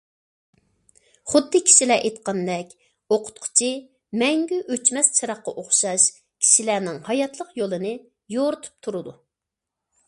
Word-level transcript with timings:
خۇددى 1.33 1.59
كىشىلەر 1.65 2.05
ئېيتقاندەك 2.09 2.71
ئوقۇتقۇچى 3.17 3.69
مەڭگۈ 4.23 4.61
ئۆچمەس 4.71 5.13
چىراغقا 5.19 5.55
ئوخشاش 5.63 6.09
كىشىلەرنىڭ 6.17 7.01
ھاياتلىق 7.11 7.55
يولىنى 7.63 7.95
يورۇتۇپ 8.39 8.81
تۇرىدۇ. 8.89 9.17